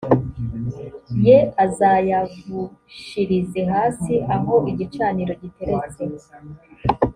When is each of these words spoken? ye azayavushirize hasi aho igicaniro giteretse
ye 1.25 1.37
azayavushirize 1.63 3.61
hasi 3.73 4.13
aho 4.35 4.53
igicaniro 4.71 5.33
giteretse 5.41 6.03